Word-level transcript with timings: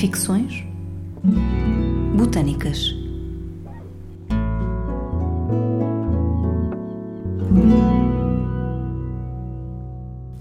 Ficções. 0.00 0.64
Botânicas. 2.16 2.94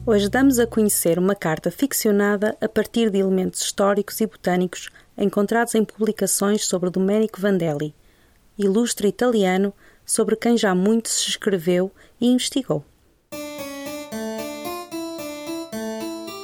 Hoje 0.05 0.29
damos 0.29 0.59
a 0.59 0.65
conhecer 0.65 1.19
uma 1.19 1.35
carta 1.35 1.69
ficcionada 1.69 2.55
a 2.61 2.69
partir 2.69 3.09
de 3.09 3.17
elementos 3.17 3.59
históricos 3.59 4.21
e 4.21 4.27
botânicos 4.27 4.89
encontrados 5.17 5.75
em 5.75 5.83
publicações 5.83 6.63
sobre 6.63 6.89
Domenico 6.89 7.41
Vandelli, 7.41 7.93
ilustre 8.57 9.09
italiano 9.09 9.73
sobre 10.05 10.37
quem 10.37 10.57
já 10.57 10.73
muito 10.73 11.09
se 11.09 11.27
escreveu 11.27 11.91
e 12.21 12.27
investigou. 12.27 12.85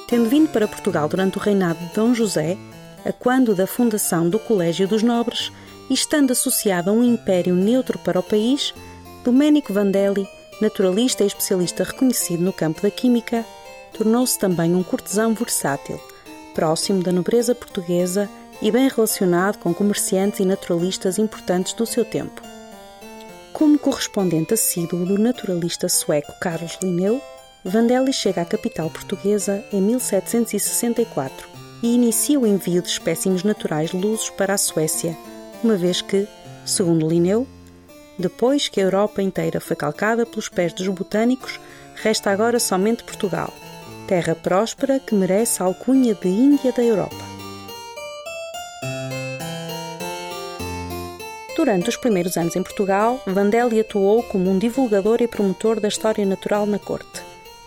Tendo 0.09 0.29
vindo 0.29 0.49
para 0.51 0.67
Portugal 0.67 1.07
durante 1.07 1.37
o 1.37 1.41
reinado 1.41 1.79
de 1.79 1.93
Dom 1.93 2.13
José, 2.13 2.57
a 3.05 3.13
quando 3.13 3.53
da 3.53 3.67
fundação 3.67 4.27
do 4.27 4.39
Colégio 4.39 4.87
dos 4.87 5.03
Nobres 5.03 5.51
e 5.89 5.93
estando 5.93 6.31
associado 6.31 6.89
a 6.89 6.93
um 6.93 7.03
império 7.03 7.55
neutro 7.55 7.99
para 7.99 8.19
o 8.19 8.23
país, 8.23 8.73
Domenico 9.23 9.71
Vandelli 9.71 10.27
naturalista 10.61 11.23
e 11.23 11.27
especialista 11.27 11.83
reconhecido 11.83 12.43
no 12.43 12.53
campo 12.53 12.81
da 12.81 12.91
química, 12.91 13.45
tornou-se 13.93 14.37
também 14.37 14.75
um 14.75 14.83
cortesão 14.83 15.33
versátil, 15.33 15.99
próximo 16.53 17.01
da 17.01 17.11
nobreza 17.11 17.53
portuguesa 17.53 18.29
e 18.61 18.71
bem 18.71 18.87
relacionado 18.87 19.57
com 19.57 19.73
comerciantes 19.73 20.39
e 20.39 20.45
naturalistas 20.45 21.17
importantes 21.17 21.73
do 21.73 21.85
seu 21.85 22.05
tempo. 22.05 22.41
Como 23.51 23.79
correspondente 23.79 24.53
assíduo 24.53 25.05
do 25.05 25.17
naturalista 25.17 25.87
sueco 25.87 26.33
Carlos 26.39 26.77
Linneu, 26.81 27.21
Vandelli 27.63 28.13
chega 28.13 28.41
à 28.41 28.45
capital 28.45 28.89
portuguesa 28.89 29.63
em 29.71 29.81
1764 29.81 31.54
e 31.81 31.93
inicia 31.93 32.39
o 32.39 32.47
envio 32.47 32.81
de 32.81 32.89
espécimes 32.89 33.43
naturais 33.43 33.91
lusos 33.91 34.29
para 34.29 34.53
a 34.53 34.57
Suécia, 34.57 35.17
uma 35.63 35.75
vez 35.75 36.01
que, 36.01 36.27
segundo 36.65 37.07
Linneu, 37.07 37.47
depois 38.17 38.67
que 38.69 38.79
a 38.79 38.83
Europa 38.83 39.21
inteira 39.21 39.59
foi 39.59 39.75
calcada 39.75 40.25
pelos 40.25 40.47
pés 40.47 40.73
dos 40.73 40.87
botânicos, 40.87 41.59
resta 41.95 42.31
agora 42.31 42.59
somente 42.59 43.03
Portugal, 43.03 43.53
terra 44.07 44.35
próspera 44.35 44.99
que 44.99 45.15
merece 45.15 45.61
a 45.61 45.65
alcunha 45.65 46.13
de 46.13 46.27
Índia 46.27 46.71
da 46.71 46.83
Europa. 46.83 47.35
Durante 51.55 51.89
os 51.89 51.97
primeiros 51.97 52.37
anos 52.37 52.55
em 52.55 52.61
Portugal, 52.61 53.21
Vandelli 53.25 53.79
atuou 53.79 54.21
como 54.23 54.51
um 54.51 54.59
divulgador 54.59 55.21
e 55.21 55.27
promotor 55.27 55.79
da 55.79 55.87
história 55.87 56.25
natural 56.25 56.65
na 56.65 56.77
corte, 56.77 57.23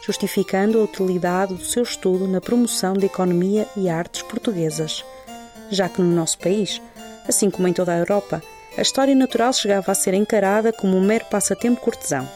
justificando 0.08 0.80
a 0.80 0.84
utilidade 0.84 1.52
do 1.52 1.62
seu 1.62 1.82
estudo 1.82 2.26
na 2.26 2.40
promoção 2.40 2.94
da 2.94 3.04
economia 3.04 3.68
e 3.76 3.90
artes 3.90 4.22
portuguesas, 4.22 5.04
já 5.70 5.86
que 5.86 6.00
no 6.00 6.10
nosso 6.10 6.38
país, 6.38 6.80
assim 7.28 7.50
como 7.50 7.68
em 7.68 7.74
toda 7.74 7.92
a 7.92 7.98
Europa, 7.98 8.42
a 8.74 8.80
história 8.80 9.14
natural 9.14 9.52
chegava 9.52 9.92
a 9.92 9.94
ser 9.94 10.14
encarada 10.14 10.72
como 10.72 10.96
um 10.96 11.02
mero 11.02 11.26
passatempo 11.26 11.82
cortesão. 11.82 12.26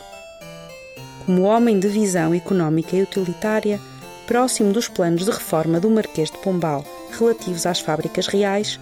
Como 1.24 1.44
homem 1.44 1.80
de 1.80 1.88
visão 1.88 2.34
económica 2.34 2.94
e 2.94 3.02
utilitária, 3.02 3.80
próximo 4.26 4.70
dos 4.70 4.86
planos 4.86 5.24
de 5.24 5.30
reforma 5.30 5.80
do 5.80 5.88
Marquês 5.88 6.30
de 6.30 6.36
Pombal 6.38 6.84
relativos 7.18 7.64
às 7.64 7.80
fábricas 7.80 8.26
reais, 8.26 8.78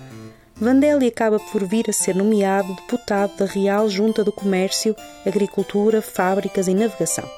Vandelli 0.57 1.07
acaba 1.07 1.39
por 1.39 1.65
vir 1.65 1.89
a 1.89 1.93
ser 1.93 2.17
nomeado 2.17 2.75
deputado 2.75 3.37
da 3.37 3.45
Real 3.45 3.89
Junta 3.89 4.25
do 4.25 4.33
Comércio, 4.33 4.97
Agricultura, 5.25 6.03
Fábricas 6.03 6.67
e 6.67 6.75
Navegação. 6.75 7.31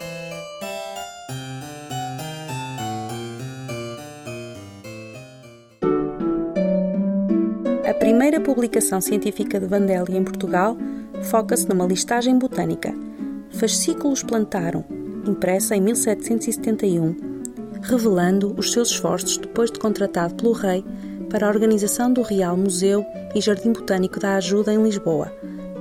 Publicação 8.62 9.00
científica 9.00 9.58
de 9.58 9.66
Vandelli 9.66 10.16
em 10.16 10.22
Portugal 10.22 10.76
foca-se 11.24 11.68
numa 11.68 11.84
listagem 11.84 12.38
botânica. 12.38 12.94
Fascículos 13.50 14.22
plantaram, 14.22 14.84
impressa 15.26 15.74
em 15.74 15.80
1771, 15.80 17.16
revelando 17.82 18.54
os 18.56 18.70
seus 18.70 18.90
esforços 18.90 19.36
depois 19.36 19.68
de 19.68 19.80
contratado 19.80 20.36
pelo 20.36 20.52
rei 20.52 20.84
para 21.28 21.44
a 21.44 21.50
organização 21.50 22.12
do 22.12 22.22
Real 22.22 22.56
Museu 22.56 23.04
e 23.34 23.40
Jardim 23.40 23.72
Botânico 23.72 24.20
da 24.20 24.36
Ajuda 24.36 24.72
em 24.72 24.80
Lisboa, 24.80 25.32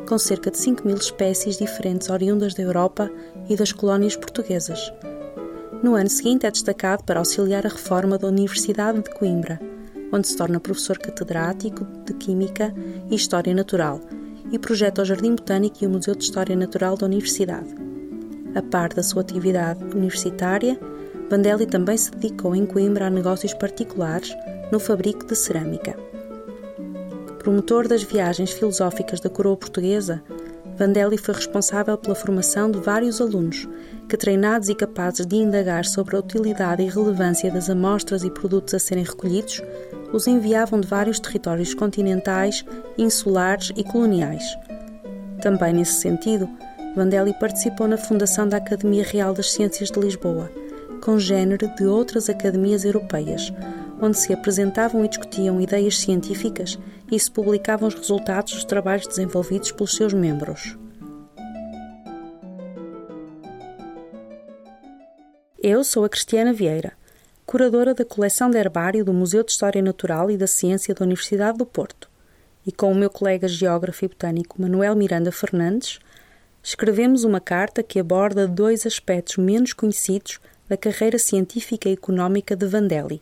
com 0.09 0.18
cerca 0.18 0.50
de 0.50 0.58
5 0.58 0.88
mil 0.88 0.98
espécies 0.98 1.59
diferentes 1.59 2.09
oriundas 2.09 2.56
da 2.56 2.63
Europa 2.63 3.12
e 3.48 3.56
das 3.56 3.72
colónias 3.72 4.16
portuguesas. 4.16 4.92
No 5.84 5.94
ano 5.94 6.09
seguinte 6.09 6.48
é 6.48 6.52
destacado 6.52 7.03
para 7.03 7.19
auxiliar 7.19 7.63
a 7.63 7.69
reforma 7.69 8.18
da 8.18 8.28
Universidade 8.28 9.03
de 9.03 9.12
Coimbra, 9.12 9.59
onde 10.11 10.27
se 10.27 10.35
torna 10.35 10.59
professor 10.59 10.97
catedrático 10.97 11.85
de 12.05 12.13
Química 12.13 12.73
e 13.09 13.16
História 13.16 13.53
Natural 13.53 13.99
e 14.51 14.59
projeta 14.59 15.01
o 15.01 15.05
Jardim 15.05 15.35
Botânico 15.35 15.77
e 15.81 15.88
o 15.88 15.89
Museu 15.89 16.13
de 16.13 16.23
História 16.23 16.55
Natural 16.55 16.97
da 16.97 17.05
Universidade. 17.05 17.73
A 18.53 18.61
par 18.61 18.89
da 18.89 19.01
sua 19.01 19.21
atividade 19.21 19.83
universitária, 19.95 20.77
Vandelli 21.29 21.66
também 21.66 21.95
se 21.95 22.11
dedicou 22.11 22.53
em 22.53 22.66
Coimbra 22.66 23.07
a 23.07 23.09
negócios 23.09 23.53
particulares 23.53 24.35
no 24.71 24.79
fabrico 24.79 25.25
de 25.25 25.35
cerâmica. 25.35 25.95
Promotor 27.39 27.88
das 27.88 28.03
viagens 28.03 28.51
filosóficas 28.51 29.21
da 29.21 29.29
coroa 29.29 29.55
portuguesa, 29.55 30.21
Vandelli 30.77 31.17
foi 31.17 31.35
responsável 31.35 31.97
pela 31.97 32.16
formação 32.16 32.69
de 32.69 32.79
vários 32.79 33.21
alunos 33.21 33.67
que, 34.09 34.17
treinados 34.17 34.67
e 34.67 34.75
capazes 34.75 35.25
de 35.25 35.38
indagar 35.38 35.85
sobre 35.85 36.16
a 36.16 36.19
utilidade 36.19 36.83
e 36.83 36.89
relevância 36.89 37.50
das 37.50 37.69
amostras 37.69 38.23
e 38.23 38.29
produtos 38.29 38.73
a 38.73 38.79
serem 38.79 39.03
recolhidos, 39.03 39.61
os 40.13 40.27
enviavam 40.27 40.79
de 40.79 40.88
vários 40.88 41.19
territórios 41.19 41.73
continentais, 41.73 42.66
insulares 42.97 43.72
e 43.75 43.83
coloniais. 43.83 44.44
Também 45.41 45.73
nesse 45.73 46.01
sentido, 46.01 46.49
Vandelli 46.95 47.33
participou 47.33 47.88
na 47.88 47.97
fundação 47.97 48.47
da 48.47 48.57
Academia 48.57 49.03
Real 49.03 49.33
das 49.33 49.51
Ciências 49.51 49.89
de 49.89 50.00
Lisboa, 50.00 50.51
congênere 51.01 51.67
de 51.75 51.85
outras 51.85 52.29
academias 52.29 52.83
europeias, 52.83 53.51
onde 54.01 54.17
se 54.17 54.33
apresentavam 54.33 55.05
e 55.05 55.07
discutiam 55.07 55.61
ideias 55.61 55.97
científicas 56.00 56.77
e 57.09 57.19
se 57.19 57.31
publicavam 57.31 57.88
os 57.88 57.95
resultados 57.95 58.53
dos 58.53 58.66
trabalhos 58.66 59.07
desenvolvidos 59.07 59.71
pelos 59.71 59.95
seus 59.95 60.13
membros. 60.13 60.77
Eu 65.63 65.83
sou 65.83 66.03
a 66.03 66.09
Cristiana 66.09 66.51
Vieira 66.51 66.94
curadora 67.46 67.94
da 67.94 68.06
coleção 68.06 68.50
de 68.50 68.57
herbário 68.57 69.03
do 69.03 69.13
Museu 69.13 69.44
de 69.44 69.52
História 69.52 69.81
Natural 69.81 70.31
e 70.31 70.38
da 70.38 70.47
Ciência 70.47 70.94
da 70.94 71.03
Universidade 71.03 71.57
do 71.57 71.66
Porto, 71.66 72.09
e 72.66 72.72
com 72.72 72.91
o 72.91 72.96
meu 72.96 73.09
colega 73.09 73.47
geógrafo 73.47 74.06
e 74.06 74.07
botânico 74.07 74.62
Manuel 74.62 74.96
Miranda 74.96 75.31
Fernandes, 75.31 76.00
escrevemos 76.63 77.24
uma 77.24 77.40
carta 77.40 77.81
que 77.81 78.00
aborda 78.00 78.47
dois 78.47 78.85
aspectos 78.85 79.38
menos 79.38 79.74
conhecidos 79.74 80.40
da 80.69 80.78
carreira 80.78 81.18
científica 81.18 81.90
e 81.90 81.94
económica 81.94 82.56
de 82.56 82.66
Vandelli. 82.66 83.22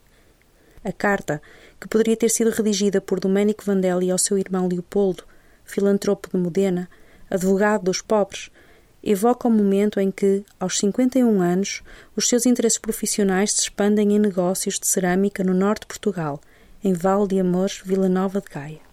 A 0.83 0.91
carta, 0.91 1.41
que 1.79 1.87
poderia 1.87 2.15
ter 2.15 2.29
sido 2.29 2.51
redigida 2.51 3.01
por 3.01 3.19
Domenico 3.19 3.63
Vandelli 3.63 4.11
ao 4.11 4.17
seu 4.17 4.37
irmão 4.37 4.67
Leopoldo, 4.67 5.23
filantropo 5.65 6.29
de 6.29 6.37
Modena, 6.37 6.89
advogado 7.29 7.83
dos 7.85 8.01
pobres, 8.01 8.51
evoca 9.03 9.47
o 9.47 9.51
momento 9.51 9.99
em 9.99 10.11
que, 10.11 10.43
aos 10.59 10.77
51 10.79 11.41
anos, 11.41 11.81
os 12.15 12.27
seus 12.27 12.45
interesses 12.45 12.77
profissionais 12.77 13.51
se 13.53 13.61
expandem 13.61 14.13
em 14.13 14.19
negócios 14.19 14.79
de 14.79 14.87
cerâmica 14.87 15.43
no 15.43 15.53
norte 15.53 15.81
de 15.81 15.87
Portugal, 15.87 16.39
em 16.83 16.93
Val 16.93 17.27
de 17.27 17.39
Amores, 17.39 17.81
Vila 17.83 18.09
Nova 18.09 18.41
de 18.41 18.49
Gaia. 18.49 18.89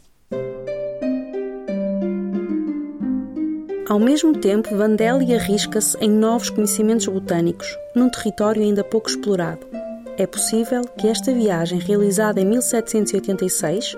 Ao 3.88 4.00
mesmo 4.00 4.32
tempo, 4.36 4.76
Vandelli 4.76 5.32
arrisca-se 5.32 5.96
em 5.98 6.10
novos 6.10 6.50
conhecimentos 6.50 7.06
botânicos, 7.06 7.68
num 7.94 8.10
território 8.10 8.60
ainda 8.60 8.82
pouco 8.82 9.08
explorado. 9.08 9.85
É 10.18 10.26
possível 10.26 10.82
que 10.96 11.08
esta 11.08 11.30
viagem, 11.30 11.78
realizada 11.78 12.40
em 12.40 12.46
1786, 12.46 13.94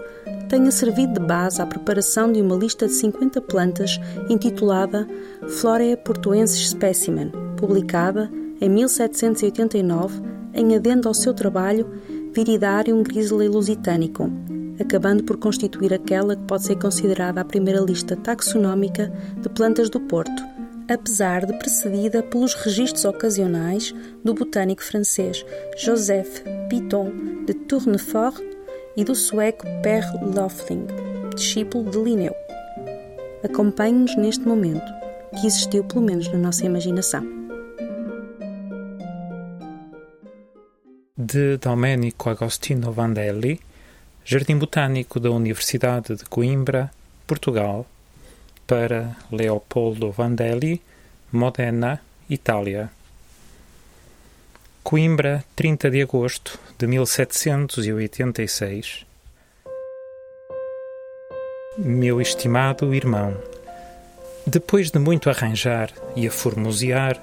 tenha 0.48 0.70
servido 0.72 1.20
de 1.20 1.26
base 1.26 1.62
à 1.62 1.66
preparação 1.66 2.32
de 2.32 2.42
uma 2.42 2.56
lista 2.56 2.88
de 2.88 2.94
50 2.94 3.40
plantas 3.42 4.00
intitulada 4.28 5.06
Florea 5.46 5.96
Portuensis 5.96 6.70
Specimen, 6.70 7.30
publicada 7.56 8.28
em 8.60 8.68
1789 8.68 10.20
em 10.54 10.74
adendo 10.74 11.06
ao 11.06 11.14
seu 11.14 11.32
trabalho 11.32 11.86
Viridarium 12.32 13.04
Grizzly 13.04 13.46
Lusitanicum, 13.46 14.32
acabando 14.80 15.22
por 15.22 15.36
constituir 15.36 15.94
aquela 15.94 16.34
que 16.34 16.42
pode 16.42 16.64
ser 16.64 16.76
considerada 16.76 17.40
a 17.40 17.44
primeira 17.44 17.80
lista 17.80 18.16
taxonómica 18.16 19.12
de 19.40 19.48
plantas 19.48 19.88
do 19.88 20.00
Porto, 20.00 20.57
apesar 20.88 21.44
de 21.44 21.52
precedida 21.58 22.22
pelos 22.22 22.54
registros 22.54 23.04
ocasionais 23.04 23.94
do 24.24 24.32
botânico 24.32 24.82
francês 24.82 25.44
Joseph 25.76 26.42
Piton 26.68 27.44
de 27.44 27.52
Tournefort 27.54 28.42
e 28.96 29.04
do 29.04 29.14
sueco 29.14 29.66
Per 29.82 30.04
Lofling, 30.34 30.86
discípulo 31.34 31.90
de 31.90 31.98
Linneu. 31.98 32.34
Acompanhe-nos 33.44 34.16
neste 34.16 34.44
momento, 34.46 34.92
que 35.38 35.46
existiu 35.46 35.84
pelo 35.84 36.02
menos 36.02 36.26
na 36.32 36.38
nossa 36.38 36.64
imaginação. 36.64 37.24
De 41.16 41.58
Domenico 41.58 42.30
Agostino 42.30 42.90
Vandelli, 42.90 43.60
Jardim 44.24 44.56
Botânico 44.56 45.20
da 45.20 45.30
Universidade 45.30 46.16
de 46.16 46.24
Coimbra, 46.24 46.90
Portugal, 47.26 47.86
para 48.68 49.16
Leopoldo 49.32 50.12
Vandelli, 50.12 50.80
Modena, 51.32 52.00
Itália. 52.28 52.90
Coimbra, 54.84 55.42
30 55.56 55.90
de 55.90 56.02
agosto 56.02 56.60
de 56.76 56.86
1786. 56.86 59.06
Meu 61.78 62.20
estimado 62.20 62.94
irmão, 62.94 63.34
depois 64.46 64.90
de 64.90 64.98
muito 64.98 65.30
arranjar 65.30 65.90
e 66.14 66.28
aformosear 66.28 67.18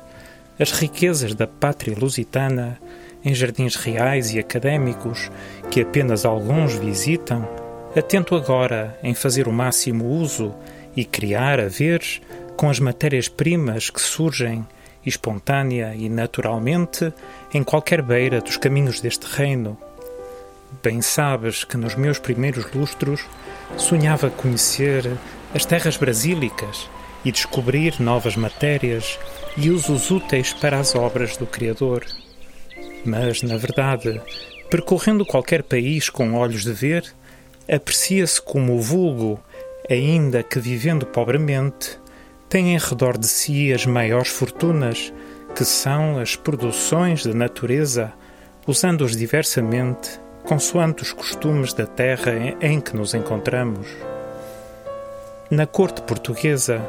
as 0.59 0.71
riquezas 0.71 1.35
da 1.35 1.45
pátria 1.45 1.95
lusitana 1.95 2.81
em 3.23 3.35
jardins 3.35 3.75
reais 3.75 4.33
e 4.33 4.39
académicos 4.39 5.29
que 5.69 5.81
apenas 5.81 6.25
alguns 6.25 6.73
visitam, 6.73 7.47
atento 7.95 8.33
agora 8.33 8.97
em 9.03 9.13
fazer 9.13 9.47
o 9.47 9.53
máximo 9.53 10.09
uso 10.09 10.51
e 10.95 11.03
criar 11.03 11.59
a 11.59 11.67
ver 11.67 12.01
com 12.55 12.69
as 12.69 12.79
matérias-primas 12.79 13.89
que 13.89 14.01
surgem 14.01 14.65
espontânea 15.05 15.93
e 15.95 16.09
naturalmente 16.09 17.13
em 17.53 17.63
qualquer 17.63 18.01
beira 18.01 18.41
dos 18.41 18.57
caminhos 18.57 18.99
deste 18.99 19.25
reino. 19.25 19.77
Bem 20.81 21.01
sabes 21.01 21.63
que 21.63 21.77
nos 21.77 21.95
meus 21.95 22.19
primeiros 22.19 22.71
lustros 22.73 23.25
sonhava 23.77 24.29
conhecer 24.29 25.17
as 25.53 25.65
terras 25.65 25.97
brasílicas 25.97 26.89
e 27.23 27.31
descobrir 27.31 27.99
novas 27.99 28.35
matérias 28.35 29.17
e 29.57 29.69
usos 29.69 30.11
úteis 30.11 30.53
para 30.53 30.79
as 30.79 30.95
obras 30.95 31.37
do 31.37 31.45
Criador. 31.45 32.05
Mas, 33.05 33.41
na 33.41 33.57
verdade, 33.57 34.21
percorrendo 34.69 35.25
qualquer 35.25 35.63
país 35.63 36.09
com 36.09 36.33
olhos 36.33 36.63
de 36.63 36.73
ver, 36.73 37.05
aprecia-se 37.71 38.41
como 38.41 38.75
o 38.75 38.81
vulgo, 38.81 39.39
ainda 39.89 40.43
que 40.43 40.59
vivendo 40.59 41.05
pobremente, 41.05 41.99
tem 42.49 42.73
em 42.73 42.77
redor 42.77 43.17
de 43.17 43.27
si 43.27 43.73
as 43.73 43.85
maiores 43.85 44.29
fortunas, 44.29 45.13
que 45.55 45.65
são 45.65 46.19
as 46.19 46.35
produções 46.35 47.25
da 47.25 47.33
natureza, 47.33 48.13
usando-os 48.67 49.15
diversamente, 49.15 50.19
consoante 50.43 51.03
os 51.03 51.11
costumes 51.11 51.73
da 51.73 51.85
terra 51.85 52.31
em 52.61 52.79
que 52.79 52.95
nos 52.95 53.13
encontramos. 53.13 53.87
Na 55.49 55.65
corte 55.65 56.01
portuguesa, 56.01 56.79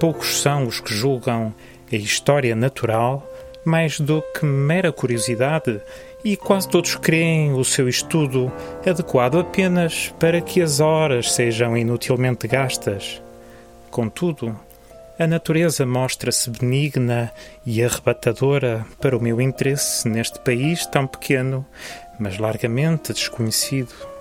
poucos 0.00 0.40
são 0.40 0.66
os 0.66 0.80
que 0.80 0.92
julgam 0.92 1.54
a 1.92 1.96
história 1.96 2.54
natural 2.56 3.28
mais 3.64 4.00
do 4.00 4.22
que 4.34 4.44
mera 4.44 4.92
curiosidade 4.92 5.80
e 6.24 6.36
quase 6.36 6.68
todos 6.68 6.96
creem 6.96 7.52
o 7.52 7.64
seu 7.64 7.88
estudo 7.88 8.52
adequado 8.86 9.38
apenas 9.38 10.12
para 10.18 10.40
que 10.40 10.62
as 10.62 10.80
horas 10.80 11.32
sejam 11.32 11.76
inutilmente 11.76 12.48
gastas. 12.48 13.22
Contudo, 13.90 14.58
a 15.18 15.26
natureza 15.26 15.86
mostra-se 15.86 16.50
benigna 16.50 17.32
e 17.64 17.84
arrebatadora 17.84 18.84
para 19.00 19.16
o 19.16 19.22
meu 19.22 19.40
interesse 19.40 20.08
neste 20.08 20.40
país 20.40 20.86
tão 20.86 21.06
pequeno, 21.06 21.64
mas 22.18 22.38
largamente 22.38 23.12
desconhecido. 23.12 24.13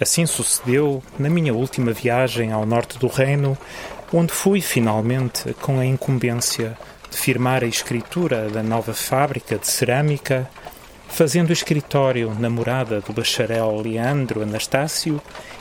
Assim 0.00 0.26
sucedeu 0.26 1.02
na 1.18 1.30
minha 1.30 1.54
última 1.54 1.92
viagem 1.92 2.52
ao 2.52 2.66
norte 2.66 2.98
do 2.98 3.06
reino, 3.06 3.56
onde 4.12 4.32
fui 4.32 4.60
finalmente 4.60 5.54
com 5.54 5.78
a 5.78 5.86
incumbência 5.86 6.76
de 7.10 7.16
firmar 7.16 7.64
a 7.64 7.66
escritura 7.66 8.48
da 8.50 8.62
nova 8.62 8.92
fábrica 8.92 9.56
de 9.58 9.66
cerâmica 9.66 10.48
fazendo 11.08 11.52
escritório 11.52 12.34
na 12.38 12.50
morada 12.50 13.00
do 13.00 13.12
bacharel 13.12 13.80
Leandro 13.80 14.42
Anastácio 14.42 15.20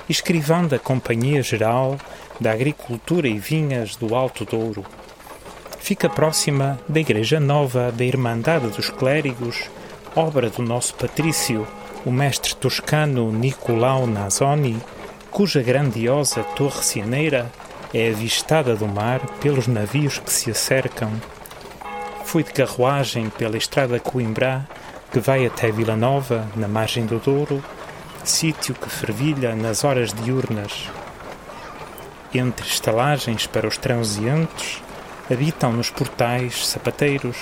escrivão 0.10 0.68
da 0.68 0.78
Companhia 0.78 1.42
Geral 1.42 1.98
da 2.40 2.52
Agricultura 2.52 3.28
e 3.28 3.40
Vinhas 3.40 3.96
do 3.96 4.14
Alto 4.14 4.44
Douro. 4.44 4.86
Fica 5.80 6.10
próxima 6.10 6.80
da 6.90 7.00
Igreja 7.00 7.40
Nova 7.40 7.92
da 7.92 8.04
Irmandade 8.04 8.68
dos 8.68 8.90
Clérigos, 8.90 9.70
obra 10.16 10.50
do 10.50 10.62
nosso 10.62 10.94
patrício, 10.96 11.66
o 12.06 12.12
mestre 12.12 12.56
toscano 12.56 13.32
Nicolau 13.32 14.06
Nazoni, 14.06 14.80
cuja 15.32 15.64
grandiosa 15.64 16.44
torre 16.44 16.84
cineira 16.84 17.52
é 17.94 18.10
avistada 18.10 18.76
do 18.76 18.88
mar 18.88 19.22
pelos 19.42 19.68
navios 19.68 20.20
que 20.20 20.32
se 20.32 20.52
acercam. 20.52 21.12
Fui 22.24 22.44
de 22.44 22.54
carruagem 22.54 23.30
pela 23.30 23.58
estrada 23.58 24.00
Coimbra 24.00 24.68
que 25.12 25.20
vai 25.20 25.46
até 25.46 25.72
Vila 25.72 25.96
Nova, 25.96 26.48
na 26.56 26.68
margem 26.68 27.06
do 27.06 27.20
Douro, 27.20 27.64
sítio 28.24 28.76
que 28.76 28.90
fervilha 28.90 29.56
nas 29.56 29.84
horas 29.84 30.14
diurnas. 30.14 30.90
Entre 32.34 32.68
estalagens 32.68 33.48
para 33.48 33.68
os 33.68 33.78
transeantes, 33.78 34.84
habitam 35.32 35.72
nos 35.72 35.90
portais 35.90 36.68
sapateiros, 36.68 37.38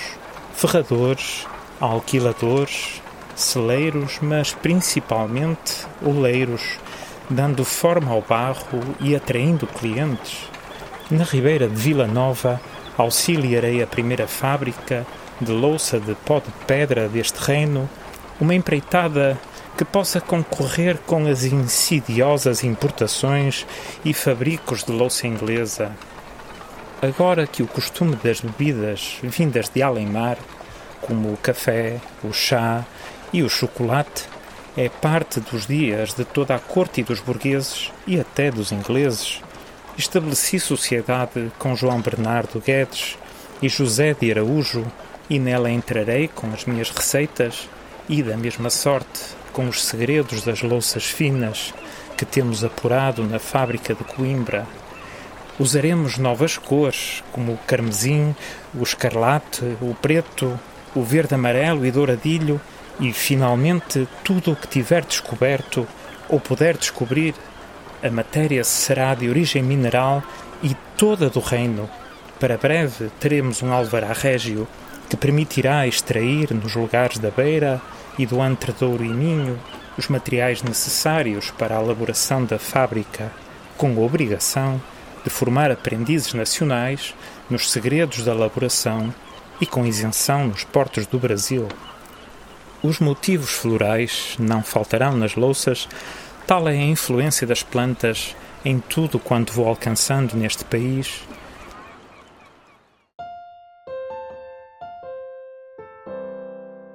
ferradores, 0.54 1.48
alquiladores, 1.82 3.02
celeiros, 3.42 4.20
mas 4.22 4.54
principalmente 4.54 5.86
oleiros, 6.02 6.78
dando 7.30 7.64
forma 7.64 8.12
ao 8.12 8.22
barro 8.22 8.82
e 9.00 9.16
atraindo 9.16 9.68
clientes. 9.68 10.50
Na 11.10 11.24
ribeira 11.24 11.68
de 11.68 11.76
Vila 11.76 12.08
Nova, 12.08 12.62
auxiliarei 12.98 13.82
a 13.82 13.88
primeira 13.88 14.28
fábrica 14.28 15.06
de 15.40 15.52
louça 15.52 16.00
de 16.00 16.16
pó 16.16 16.40
de 16.40 16.52
pedra 16.66 17.10
deste 17.10 17.38
reino, 17.40 17.90
uma 18.40 18.54
empreitada 18.54 19.38
que 19.78 19.84
possa 19.84 20.22
concorrer 20.22 20.98
com 21.06 21.28
as 21.28 21.44
insidiosas 21.44 22.64
importações 22.64 23.66
e 24.06 24.14
fabricos 24.14 24.84
de 24.84 24.92
louça 24.92 25.28
inglesa. 25.28 25.92
Agora 27.02 27.46
que 27.46 27.64
o 27.64 27.68
costume 27.68 28.16
das 28.16 28.40
bebidas 28.40 29.18
vindas 29.24 29.70
de 29.70 29.82
além-mar, 29.82 30.38
como 31.02 31.34
o 31.34 31.38
café, 31.38 32.00
o 32.24 32.32
chá 32.32 32.86
e 33.34 33.42
o 33.42 33.50
chocolate, 33.50 34.30
é 34.78 34.88
parte 34.88 35.40
dos 35.40 35.68
dias 35.68 36.14
de 36.14 36.24
toda 36.24 36.56
a 36.56 36.60
corte 36.60 37.02
e 37.02 37.04
dos 37.04 37.20
burgueses 37.20 37.92
e 38.08 38.20
até 38.20 38.52
dos 38.52 38.72
ingleses, 38.72 39.42
estabeleci 39.98 40.60
sociedade 40.60 41.52
com 41.60 41.76
João 41.76 42.00
Bernardo 42.00 42.60
Guedes 42.60 43.18
e 43.62 43.68
José 43.68 44.14
de 44.14 44.32
Araújo 44.32 44.86
e 45.30 45.40
nela 45.40 45.70
entrarei 45.70 46.28
com 46.28 46.48
as 46.54 46.66
minhas 46.66 46.90
receitas 46.90 47.68
e, 48.08 48.22
da 48.22 48.38
mesma 48.38 48.70
sorte, 48.70 49.22
com 49.52 49.68
os 49.68 49.84
segredos 49.84 50.44
das 50.44 50.62
louças 50.62 51.06
finas 51.06 51.74
que 52.18 52.26
temos 52.26 52.64
apurado 52.64 53.24
na 53.24 53.40
fábrica 53.40 53.94
de 53.94 54.04
Coimbra. 54.04 54.68
Usaremos 55.60 56.18
novas 56.18 56.58
cores, 56.58 57.24
como 57.32 57.54
o 57.54 57.58
carmesim, 57.58 58.36
o 58.74 58.82
escarlate, 58.82 59.64
o 59.82 59.96
preto, 60.02 60.60
o 60.96 61.04
verde 61.04 61.36
amarelo 61.36 61.86
e 61.86 61.92
douradilho, 61.92 62.60
e 63.00 63.12
finalmente 63.12 64.08
tudo 64.24 64.52
o 64.52 64.56
que 64.56 64.68
tiver 64.68 65.04
descoberto 65.04 65.88
ou 66.30 66.40
puder 66.40 66.78
descobrir. 66.78 67.34
A 68.02 68.10
matéria 68.10 68.64
será 68.64 69.16
de 69.16 69.30
origem 69.30 69.64
mineral 69.64 70.22
e 70.62 70.76
toda 70.98 71.30
do 71.30 71.40
reino. 71.40 71.90
Para 72.40 72.58
breve 72.58 73.10
teremos 73.20 73.62
um 73.62 73.72
alvará 73.72 74.12
régio 74.12 74.68
que 75.10 75.16
permitirá 75.16 75.88
extrair 75.88 76.54
nos 76.54 76.76
lugares 76.76 77.18
da 77.18 77.30
beira 77.30 77.82
e 78.18 78.26
do 78.26 78.38
Douro 78.80 79.04
e 79.04 79.10
Minho 79.10 79.60
os 79.98 80.08
materiais 80.08 80.64
necessários 80.64 81.52
para 81.52 81.78
a 81.78 81.82
elaboração 81.82 82.44
da 82.44 82.58
fábrica, 82.58 83.32
com 83.78 83.96
a 83.96 84.00
obrigação 84.00 84.82
de 85.24 85.30
formar 85.30 85.72
aprendizes 85.72 86.34
nacionais 86.34 87.14
nos 87.50 87.70
segredos 87.72 88.26
da 88.26 88.34
elaboração 88.34 89.14
e 89.62 89.66
com 89.66 89.86
isenção 89.86 90.48
nos 90.48 90.64
portos 90.64 91.06
do 91.06 91.20
Brasil. 91.20 91.68
Os 92.84 93.00
motivos 93.00 93.52
florais 93.52 94.36
não 94.38 94.62
faltarão 94.62 95.16
nas 95.16 95.36
louças, 95.38 95.88
tal 96.46 96.68
é 96.68 96.74
a 96.74 96.84
influência 96.84 97.48
das 97.48 97.64
plantas 97.64 98.36
em 98.66 98.78
tudo 98.78 99.18
quanto 99.18 99.54
vou 99.54 99.70
alcançando 99.70 100.36
neste 100.36 100.66
país. 100.66 101.22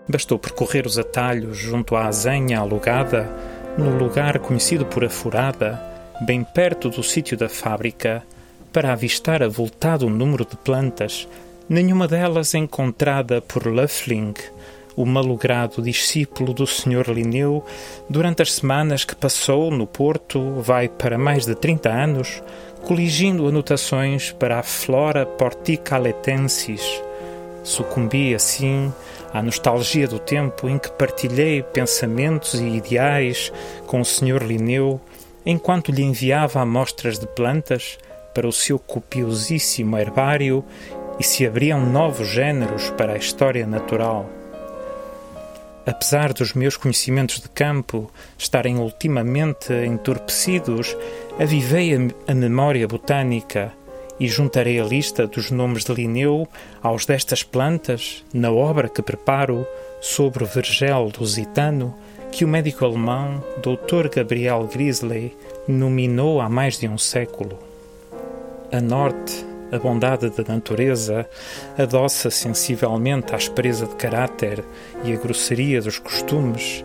Bastou 0.06 0.38
percorrer 0.38 0.86
os 0.86 0.98
atalhos 0.98 1.56
junto 1.56 1.96
à 1.96 2.06
azenha 2.06 2.60
alugada, 2.60 3.24
no 3.78 3.96
lugar 3.96 4.38
conhecido 4.40 4.84
por 4.84 5.02
a 5.06 5.08
Furada, 5.08 5.80
bem 6.20 6.44
perto 6.44 6.90
do 6.90 7.02
sítio 7.02 7.34
da 7.34 7.48
fábrica, 7.48 8.22
para 8.70 8.92
avistar 8.92 9.42
avultado 9.42 10.10
número 10.10 10.44
de 10.44 10.56
plantas, 10.56 11.26
nenhuma 11.66 12.06
delas 12.06 12.54
encontrada 12.54 13.40
por 13.40 13.66
Löffling, 13.66 14.34
o 14.98 15.06
malogrado 15.06 15.80
discípulo 15.80 16.52
do 16.52 16.66
Sr. 16.66 17.08
Linneu, 17.12 17.64
durante 18.10 18.42
as 18.42 18.52
semanas 18.52 19.04
que 19.04 19.14
passou 19.14 19.70
no 19.70 19.86
Porto, 19.86 20.54
vai 20.60 20.88
para 20.88 21.16
mais 21.16 21.46
de 21.46 21.54
30 21.54 21.88
anos, 21.88 22.42
coligindo 22.82 23.46
anotações 23.46 24.32
para 24.32 24.58
a 24.58 24.62
Flora 24.64 25.24
porticaletensis, 25.24 26.82
Sucumbi, 27.62 28.34
assim, 28.34 28.92
à 29.32 29.40
nostalgia 29.40 30.08
do 30.08 30.18
tempo 30.18 30.68
em 30.68 30.78
que 30.78 30.90
partilhei 30.90 31.62
pensamentos 31.62 32.54
e 32.54 32.66
ideais 32.66 33.52
com 33.86 34.00
o 34.00 34.04
Sr. 34.04 34.42
Linneu 34.42 35.00
enquanto 35.46 35.92
lhe 35.92 36.02
enviava 36.02 36.60
amostras 36.60 37.18
de 37.18 37.26
plantas 37.26 37.98
para 38.34 38.48
o 38.48 38.52
seu 38.52 38.78
copiosíssimo 38.78 39.96
herbário 39.96 40.64
e 41.20 41.24
se 41.24 41.46
abriam 41.46 41.84
novos 41.84 42.28
géneros 42.28 42.90
para 42.90 43.12
a 43.12 43.18
história 43.18 43.66
natural. 43.66 44.37
Apesar 45.88 46.34
dos 46.34 46.52
meus 46.52 46.76
conhecimentos 46.76 47.40
de 47.40 47.48
campo 47.48 48.10
estarem 48.36 48.76
ultimamente 48.76 49.72
entorpecidos, 49.72 50.94
avivei 51.40 51.94
a, 52.26 52.34
memória 52.34 52.86
botânica 52.86 53.72
e 54.20 54.28
juntarei 54.28 54.78
a 54.78 54.84
lista 54.84 55.26
dos 55.26 55.50
nomes 55.50 55.84
de 55.84 55.94
Linneu 55.94 56.46
aos 56.82 57.06
destas 57.06 57.42
plantas 57.42 58.22
na 58.34 58.50
obra 58.50 58.90
que 58.90 59.00
preparo 59.00 59.66
sobre 59.98 60.44
o 60.44 60.46
vergel 60.46 61.10
lusitano 61.18 61.94
que 62.30 62.44
o 62.44 62.48
médico 62.48 62.84
alemão 62.84 63.42
Dr. 63.62 64.14
Gabriel 64.14 64.68
Grisley 64.70 65.34
nominou 65.66 66.42
há 66.42 66.50
mais 66.50 66.78
de 66.78 66.86
um 66.86 66.98
século. 66.98 67.58
A 68.70 68.78
norte, 68.78 69.42
a 69.70 69.78
bondade 69.78 70.30
da 70.30 70.54
natureza 70.54 71.28
adoça 71.76 72.30
sensivelmente 72.30 73.32
a 73.32 73.36
aspereza 73.36 73.86
de 73.86 73.94
caráter 73.96 74.64
e 75.04 75.12
a 75.12 75.16
grosseria 75.16 75.80
dos 75.80 75.98
costumes, 75.98 76.84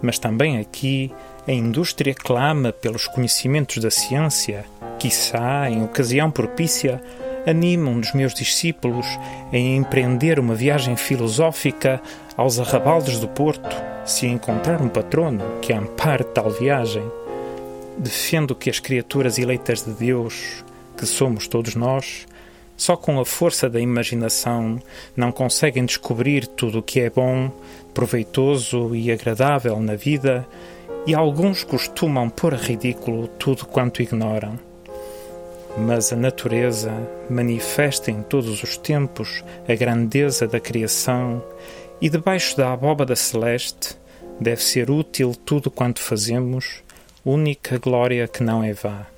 mas 0.00 0.18
também 0.18 0.58
aqui 0.58 1.12
a 1.46 1.52
indústria 1.52 2.14
clama 2.14 2.72
pelos 2.72 3.06
conhecimentos 3.06 3.78
da 3.78 3.90
ciência, 3.90 4.64
quiçá, 4.98 5.68
em 5.68 5.82
ocasião 5.82 6.30
propícia, 6.30 7.02
anima 7.46 7.90
um 7.90 8.00
dos 8.00 8.12
meus 8.12 8.32
discípulos 8.32 9.06
a 9.52 9.56
empreender 9.56 10.38
uma 10.38 10.54
viagem 10.54 10.96
filosófica 10.96 12.00
aos 12.36 12.58
arrabaldes 12.58 13.18
do 13.18 13.28
Porto, 13.28 13.76
se 14.04 14.26
encontrar 14.26 14.80
um 14.80 14.88
patrono 14.88 15.42
que 15.60 15.72
ampare 15.72 16.24
tal 16.24 16.50
viagem. 16.50 17.02
Defendo 17.98 18.54
que 18.54 18.70
as 18.70 18.78
criaturas 18.78 19.38
eleitas 19.38 19.84
de 19.84 19.92
Deus, 19.92 20.64
que 21.02 21.06
somos 21.06 21.48
todos 21.48 21.74
nós, 21.74 22.28
só 22.76 22.96
com 22.96 23.18
a 23.18 23.24
força 23.24 23.68
da 23.68 23.80
imaginação 23.80 24.80
não 25.16 25.32
conseguem 25.32 25.84
descobrir 25.84 26.46
tudo 26.46 26.78
o 26.78 26.82
que 26.82 27.00
é 27.00 27.10
bom, 27.10 27.50
proveitoso 27.92 28.94
e 28.94 29.10
agradável 29.10 29.80
na 29.80 29.96
vida, 29.96 30.46
e 31.04 31.12
alguns 31.12 31.64
costumam 31.64 32.30
pôr 32.30 32.54
ridículo 32.54 33.26
tudo 33.26 33.66
quanto 33.66 34.00
ignoram. 34.00 34.56
Mas 35.76 36.12
a 36.12 36.16
natureza 36.16 36.92
manifesta 37.28 38.08
em 38.08 38.22
todos 38.22 38.62
os 38.62 38.76
tempos 38.76 39.42
a 39.68 39.74
grandeza 39.74 40.46
da 40.46 40.60
criação, 40.60 41.42
e 42.00 42.08
debaixo 42.08 42.56
da 42.56 42.72
abóbada 42.72 43.16
celeste 43.16 43.96
deve 44.40 44.62
ser 44.62 44.88
útil 44.88 45.34
tudo 45.34 45.68
quanto 45.68 46.00
fazemos, 46.00 46.80
única 47.24 47.76
glória 47.78 48.28
que 48.28 48.44
não 48.44 48.62
é 48.62 48.72
vá 48.72 49.11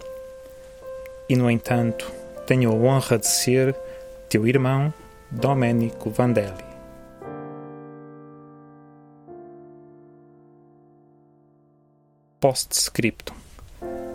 e, 1.29 1.37
no 1.37 1.51
entanto, 1.51 2.11
tenho 2.47 2.71
a 2.71 2.75
honra 2.75 3.19
de 3.19 3.27
ser 3.27 3.75
teu 4.29 4.47
irmão 4.47 4.93
Domenico 5.31 6.11
Vandelli. 6.11 6.65
Postscriptum. 12.41 13.35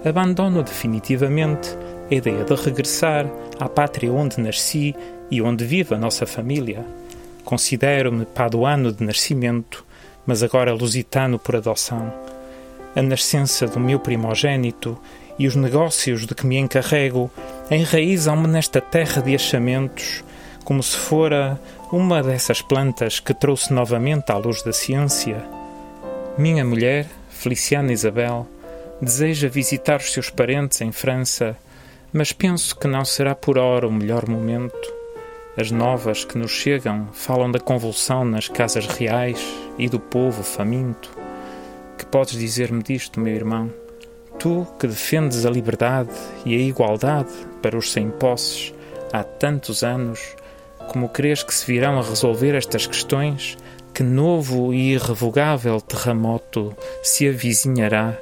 Abandono 0.05 0.63
definitivamente 0.63 1.75
a 2.09 2.13
ideia 2.13 2.43
de 2.43 2.53
regressar 2.55 3.25
à 3.59 3.67
pátria 3.67 4.13
onde 4.13 4.39
nasci 4.39 4.95
e 5.31 5.41
onde 5.41 5.65
vive 5.65 5.95
a 5.95 5.97
nossa 5.97 6.25
família. 6.25 6.85
Considero-me 7.43 8.25
paduano 8.25 8.91
de 8.91 9.03
nascimento, 9.03 9.85
mas 10.25 10.43
agora 10.43 10.73
lusitano 10.73 11.39
por 11.39 11.55
adoção. 11.55 12.13
A 12.95 13.01
nascença 13.01 13.67
do 13.67 13.79
meu 13.79 13.99
primogênito 13.99 14.97
e 15.39 15.47
os 15.47 15.55
negócios 15.55 16.27
de 16.27 16.35
que 16.35 16.45
me 16.45 16.57
encarrego 16.57 17.31
enraizam-me 17.71 18.47
nesta 18.47 18.81
terra 18.81 19.21
de 19.21 19.33
achamentos, 19.33 20.21
como 20.65 20.83
se 20.83 20.97
fora 20.97 21.59
uma 21.91 22.21
dessas 22.21 22.61
plantas 22.61 23.21
que 23.21 23.33
trouxe 23.33 23.73
novamente 23.73 24.31
à 24.31 24.37
luz 24.37 24.61
da 24.61 24.73
ciência. 24.73 25.43
Minha 26.37 26.65
mulher, 26.65 27.07
Feliciana 27.29 27.93
Isabel, 27.93 28.45
deseja 29.01 29.47
visitar 29.47 30.01
os 30.01 30.11
seus 30.11 30.29
parentes 30.29 30.81
em 30.81 30.91
França, 30.91 31.55
mas 32.11 32.33
penso 32.33 32.75
que 32.75 32.87
não 32.87 33.05
será 33.05 33.33
por 33.33 33.57
hora 33.57 33.87
o 33.87 33.91
melhor 33.91 34.27
momento. 34.27 34.93
As 35.55 35.71
novas 35.71 36.25
que 36.25 36.37
nos 36.37 36.51
chegam 36.51 37.07
falam 37.13 37.49
da 37.49 37.59
convulsão 37.59 38.25
nas 38.25 38.47
casas 38.47 38.87
reais 38.87 39.39
e 39.77 39.87
do 39.87 39.99
povo 39.99 40.43
faminto. 40.43 41.09
Que 41.97 42.05
podes 42.05 42.37
dizer-me 42.37 42.83
disto, 42.83 43.19
meu 43.19 43.33
irmão? 43.33 43.71
Tu 44.39 44.65
que 44.79 44.87
defendes 44.87 45.45
a 45.45 45.49
liberdade 45.49 46.09
e 46.45 46.55
a 46.55 46.59
igualdade 46.59 47.29
para 47.61 47.77
os 47.77 47.91
sem 47.91 48.09
posses 48.09 48.73
há 49.11 49.21
tantos 49.21 49.83
anos, 49.83 50.19
como 50.87 51.09
crês 51.09 51.43
que 51.43 51.53
se 51.53 51.65
virão 51.65 51.99
a 51.99 52.01
resolver 52.01 52.55
estas 52.55 52.87
questões? 52.87 53.57
Que 53.93 54.01
novo 54.01 54.73
e 54.73 54.93
irrevogável 54.93 55.81
terremoto 55.81 56.73
se 57.03 57.27
avizinhará 57.27 58.17